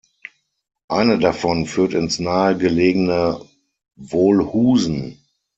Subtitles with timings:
[0.87, 3.39] Eine davon führt ins nahegelegene
[3.95, 5.21] Wolhusen.